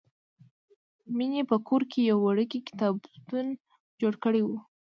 [1.17, 3.45] مینې په کور کې یو وړوکی کتابتون
[4.01, 4.49] جوړ کړی و